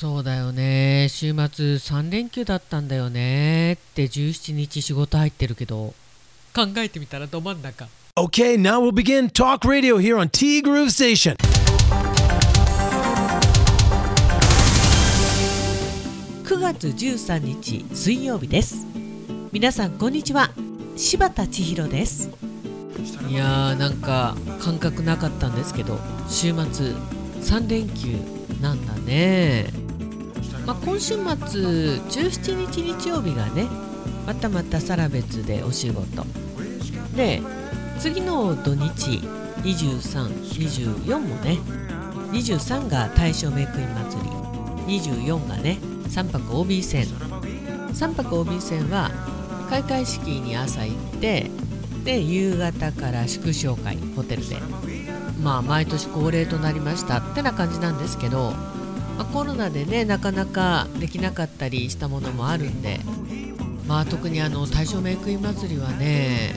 [0.00, 1.08] そうだよね。
[1.10, 3.72] 週末3連休だったんだよね。
[3.72, 5.92] って17日仕事入ってるけど。
[6.54, 7.88] 考えてみたらど真ん中。
[8.14, 11.34] Okay, now we'll begin talk radio here on T Groove Station.
[16.44, 18.86] 9月13日水曜日です。
[19.50, 20.52] 皆さんこんにちは。
[20.96, 22.30] 柴田千尋です。
[23.28, 26.92] いやーなんか感覚なかったんですけど週末
[27.40, 28.16] 3連休
[28.60, 29.66] なんだね、
[30.68, 33.66] まあ、今週末17日日曜日がね
[34.26, 36.26] またまたサラベツでお仕事。
[37.16, 37.40] で
[37.98, 39.22] 次の土日
[39.62, 41.56] 2324もね
[42.32, 44.22] 23が大正メイクイン祭
[44.86, 45.78] り24がね
[46.10, 49.10] 3泊 OB 戦3泊 OB 戦は
[49.70, 51.50] 開会式に朝行って
[52.04, 54.58] で夕方から祝勝会ホテルで。
[55.42, 58.52] まあ毎年恒例となりましたってな感じなんですけど、
[59.18, 63.00] まあ、コロナでねなかなかできなかったりしたものもあるんで
[63.86, 66.54] まあ特にあの大正メイクイン祭りはね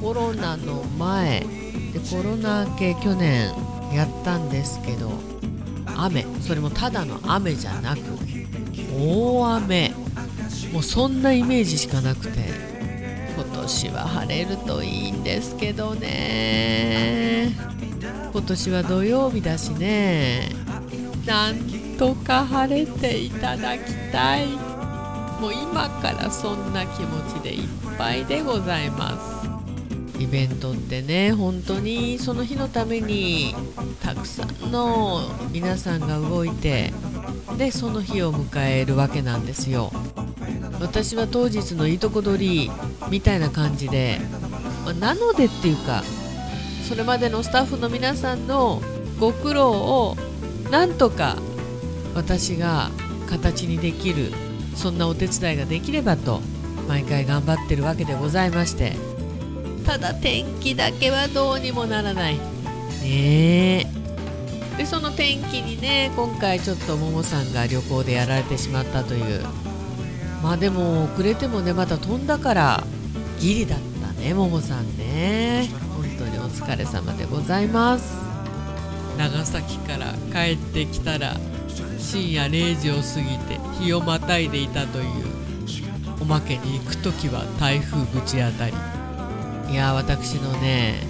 [0.00, 3.52] コロナの前でコロナ明け去年
[3.92, 5.12] やったんですけど
[5.96, 8.00] 雨それもただの雨じゃなく
[8.94, 9.92] 大雨。
[10.72, 12.48] もうそんなイメージしかなくて
[13.36, 17.50] 今年は晴れるといいんですけどね。
[18.32, 20.48] 今年は土曜日だしね。
[21.26, 21.56] なん
[21.98, 24.46] とか晴れていただきたい。
[25.40, 30.22] もう今からそんな気持ちでいっぱいでございます。
[30.22, 33.54] イベントってね本当にその日のために
[34.00, 36.92] たくさんの皆さんが動いて
[37.58, 39.92] でその日を迎えるわけなんですよ。
[40.80, 42.70] 私は当日のいいとこ取り
[43.08, 44.20] みたいな感じで、
[44.84, 46.02] まあ、なのでっていうか
[46.88, 48.80] それまでのスタッフの皆さんの
[49.18, 50.16] ご苦労を
[50.72, 51.36] なんとか
[52.14, 52.90] 私が
[53.28, 54.32] 形にできる
[54.74, 56.40] そんなお手伝いができればと
[56.88, 58.96] 毎回頑張ってるわけでございまして。
[59.84, 62.38] ただ天気だけはどうにもならない。
[62.38, 62.40] ね
[63.04, 63.86] え。
[64.78, 69.42] でその天気にね今回ちょっとももさんが旅行でやられてしまったという。
[70.42, 72.82] まあでも遅れてもねまた飛んだから
[73.38, 75.68] ギリだったねももさんね。
[75.94, 78.31] 本当にお疲れ様でございます。
[79.18, 81.36] 長崎から帰ってきたら
[81.98, 85.32] 深夜0時を過ぎて日をまたいでいたという。
[86.22, 88.72] おまけに行く時は台風ぶち当たり。
[89.72, 91.02] いや私のね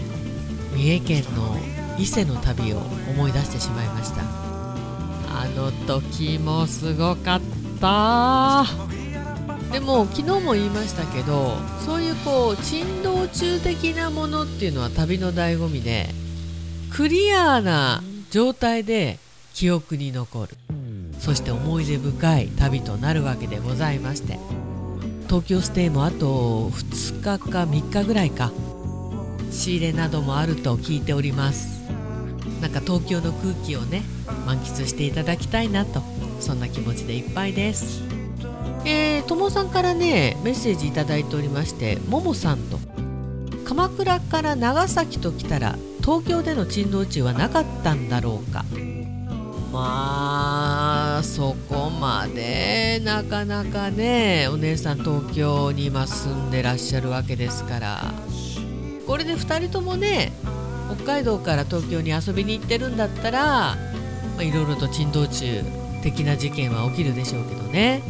[0.74, 1.54] 三重県の
[1.98, 2.78] 伊勢の旅を
[3.10, 4.22] 思い出してしまいました。
[4.22, 7.40] あの時もすごかっ
[7.78, 8.64] た。
[9.70, 16.08] でも昨日も言いましたけどそういうこう珍道中的なものっていうのは旅の醍醐味で
[16.94, 19.19] クリアな状態で
[19.54, 20.48] 記憶に残る。
[21.19, 24.38] そして思い出深い旅となるわけでございまして。
[25.26, 28.52] 東京ステイもあと2日か3日ぐらいか。
[29.50, 31.81] 仕入れなどもあると聞いております。
[32.60, 34.02] なんか東京の空気をね
[34.47, 36.02] 満喫していただきたいなと。
[36.41, 38.02] そんな気持ちでいっぱいです。
[38.84, 42.78] えー、ともさんからねメッセージ頂いておりましてももさんと。
[43.64, 48.64] 鎌倉から長崎と来たら東京での珍道中はなかったんだろうか。
[49.72, 58.12] まあそこまでなかなかねお姉さん東京に今住んでらっしゃるわけですから。
[59.06, 60.32] これで2人ともね
[60.94, 63.76] 北海道から東京に遊びに行ってるんだったら
[64.40, 65.62] いろいろと珍道中
[66.02, 68.02] 的な事件は起きるでしょうけどね。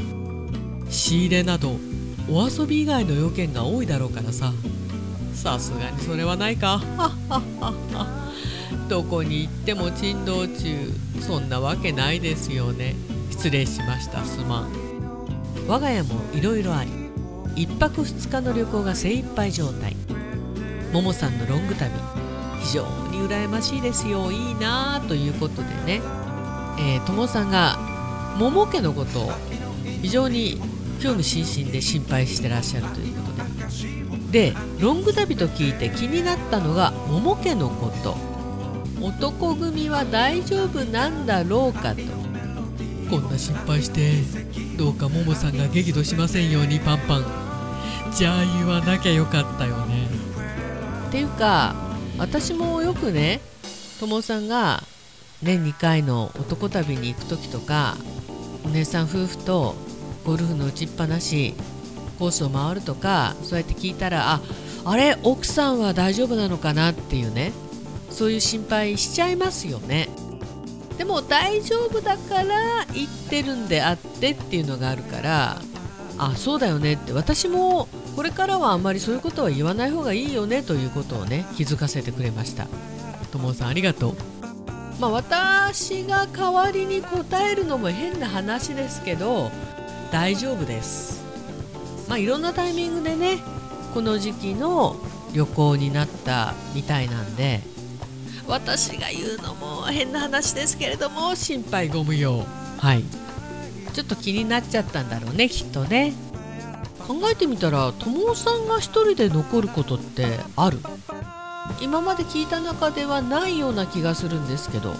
[0.90, 1.76] 仕入れなど
[2.28, 4.52] お遊び以外の要件が多いだろうからさ。
[5.42, 6.80] さすがにそれはないか。
[8.88, 12.94] どこに行っても珍道中そんなわけないですよね。
[13.30, 14.68] 失礼しましたすまん。
[15.66, 16.90] 我が家もいろいろあり
[17.56, 19.96] 1泊2日の旅行が精一杯状態。
[20.92, 21.90] ももさんのロング旅
[22.60, 24.30] 非常に羨ましいですよ。
[24.30, 26.02] いいなあということでね。
[26.78, 27.78] えー、ともさんが
[28.38, 29.32] 桃家のことを
[30.02, 30.60] 非常に
[31.00, 34.01] 興味津々で心配してらっしゃるということで。
[34.32, 38.16] でロング旅と聞いて気になったのが桃家のこと。
[39.00, 42.02] 男組は大丈夫なんだろうかと。
[43.10, 44.12] こんな心配して
[44.78, 47.24] どうかももさんが激怒しませんようにパンパン。
[48.16, 50.08] じゃあ言わなきゃよかったよね。
[51.08, 51.74] っていうか
[52.16, 53.40] 私もよくね
[54.00, 54.82] ともさんが
[55.42, 57.96] 年2回の男旅に行く時とか
[58.64, 59.74] お姉さん夫婦と
[60.24, 61.54] ゴルフの打ちっぱなし
[62.22, 64.40] コースを回るとかそうやって聞いたらあ
[64.84, 67.52] あれ奥さんは大丈夫なのかなっていうね。
[68.10, 70.08] そういう心配しちゃいますよね。
[70.98, 75.56] でも大丈夫だから言ってるんであってっていうのがあるから
[76.18, 82.68] あそうだよねって私もこれからはあんまりそういうことは言わない方がいいよねということをね気づかせてくれました。
[83.32, 84.14] ともさんありがとう。
[85.00, 89.50] まあ私が代わりに答えるのも変な話ですけど
[90.12, 91.21] 大丈夫です。
[92.12, 93.38] まあいろんなタイミングでね
[93.94, 94.96] この時期の
[95.32, 97.62] 旅行になったみたいなんで
[98.46, 102.44] 私が言うのも変な話ですけれども心配ご無用。
[102.76, 103.04] はい。
[103.94, 106.12] ちょっと気になっちゃったんだろうねきっとね。
[107.08, 110.80] 考えてみたら友さんが一人で残ることってある？
[111.80, 114.92] 今まで聞いた中ではないような気がするんですけど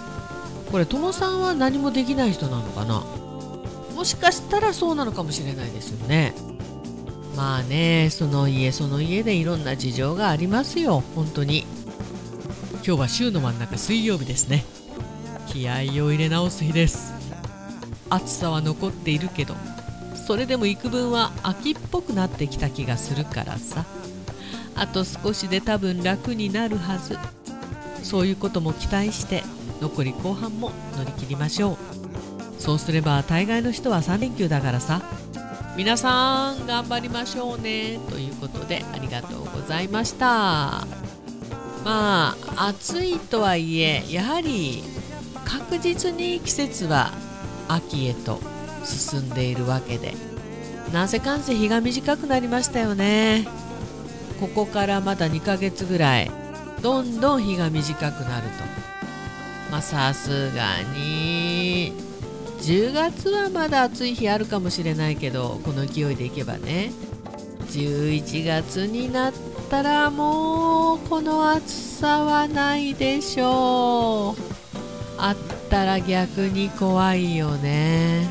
[0.71, 3.03] これ友さんは何もできない人なのかな？
[3.93, 6.33] もしかしたらそうなのかもしれないですよね
[7.35, 11.03] まあねその家その家でいろんな事情がありますよ。
[11.15, 11.65] 本当に。
[12.85, 14.65] 今日は週の真ん中水曜日ですね。
[15.47, 17.13] 気合を入れ直す日です。
[18.09, 19.55] 暑さは残っているけど
[20.27, 23.85] それでも幾分は秋っぽくなってきた気がするからさ。
[24.75, 27.17] あと少しで多分楽になるはず。
[28.03, 29.43] そういうことも期待して
[29.81, 31.77] 残り後半も乗り切りましょう。
[32.61, 35.01] そうすれば大概の人は3連休だからさ。
[35.75, 40.85] 皆さん頑張りましょうねということでありがとうございました。
[41.83, 44.83] まあ暑いとはいえやはり
[45.43, 47.11] 確実に季節は
[47.67, 48.39] 秋へと
[48.85, 50.13] 進んでいるわけで
[50.93, 53.47] なぜかんせ日が短くなりましたよね。
[54.39, 56.31] ここからまだ2ヶ月ぐらい
[56.81, 58.63] どんどん日が短くなると。
[59.71, 61.93] まあさすがに
[62.63, 66.93] 10月はまだ暑い日あるかもしれないけどこの勢いでいけばね。
[67.67, 69.33] 11月になっ
[69.69, 74.35] たらもうこの暑さはないでしょう。
[75.17, 75.35] あっ
[75.69, 78.29] たら逆に怖いよね。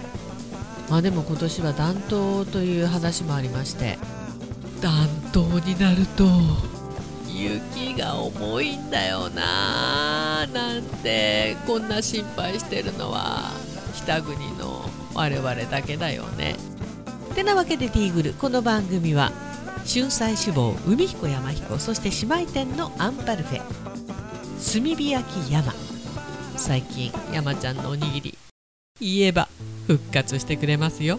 [0.89, 3.99] まあでも今年は暖冬という話もありまして。
[4.81, 6.25] 暖冬になると
[7.29, 13.72] 雪が重いんだよななんてこんな心配してるのは。
[13.93, 14.85] 北国の
[15.15, 16.57] 我々だけだよね。
[17.35, 19.33] てなわけでティーグルこの番組は
[19.87, 25.73] 春菜志望海彦山彦そして姉妹店のアンパルフェ炭火焼き山。
[26.57, 28.39] 最近山ちゃんのおにぎり
[29.01, 29.49] 言えば
[29.87, 31.19] 復活してくれますよ。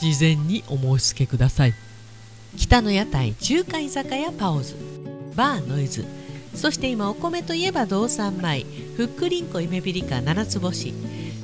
[0.00, 1.74] 事前にお申し付けください。
[2.56, 4.74] 北の屋台中華居酒屋パオズ。
[5.34, 6.04] バーノイズ。
[6.54, 8.64] そして今お米といえば道産米。
[8.96, 10.94] ふっくりんこ夢ピリカ七つ星。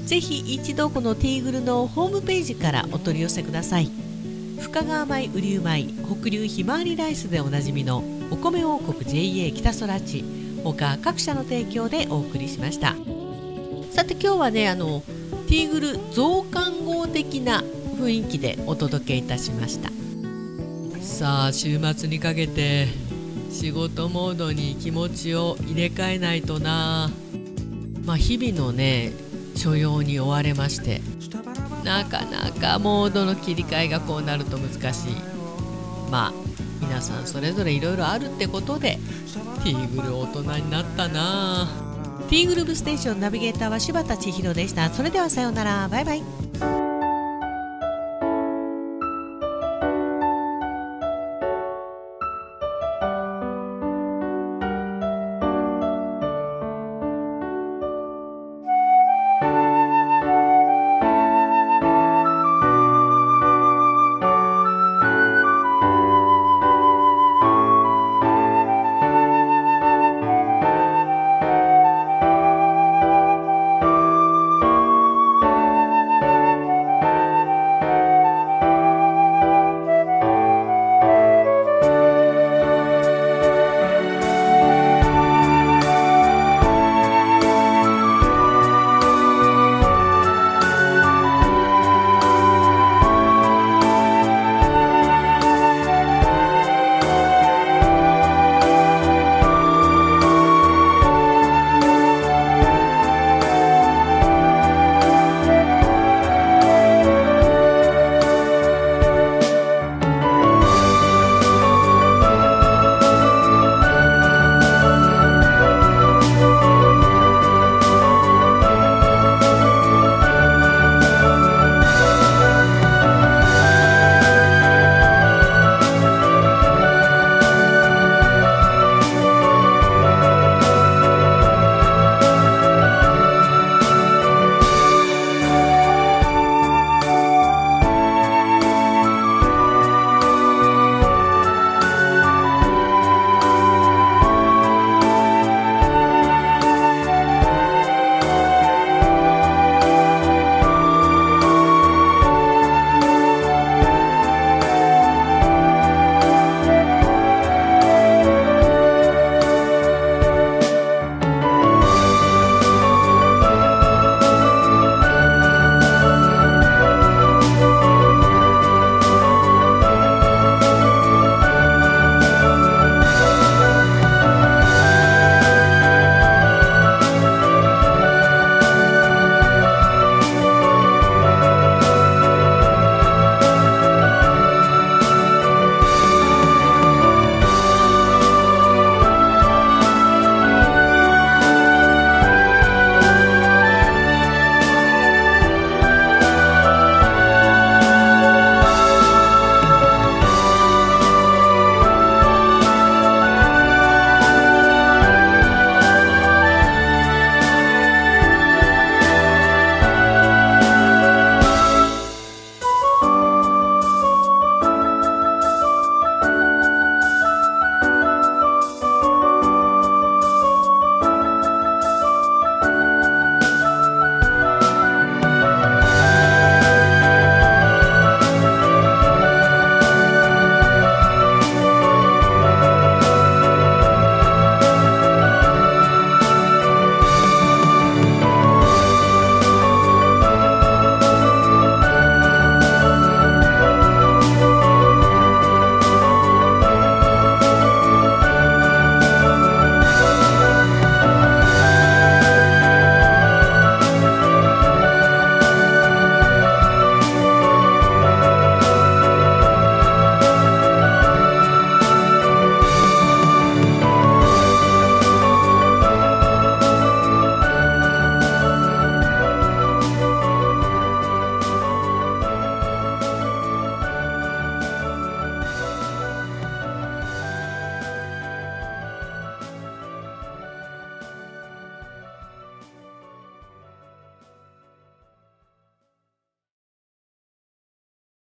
[0.07, 3.91] ぜひ一度このティーグルのホームページからお取り寄せください。
[4.61, 5.87] 深川米雨竜米
[6.21, 10.25] 北流ひまわりライスでおなじみのお米王国 JA 北空地
[10.65, 12.95] 他各社の提供でお送りしました。
[13.91, 15.03] さて今日はねあの
[15.49, 17.63] ティーグル増刊号的な
[17.97, 19.91] 雰囲気でお届けいたしました。
[21.01, 22.87] さあ週末にかけて
[23.51, 27.11] 仕事モードに気持ちを入れ替えないとな。
[28.05, 29.13] まあ日々のね
[29.55, 31.01] 所用に追われまして
[31.85, 35.13] なかなかモードの切り替えがこうなると難しい。
[36.11, 36.33] まあ
[36.81, 38.99] 皆さんそれぞれいろいろあるってことで
[39.65, 41.69] ティーグル大人になったな。
[42.29, 44.91] ティーグループステーションナビゲーターは柴田千尋でした。
[44.91, 45.89] それではさようなら。
[45.89, 46.82] バイバイ。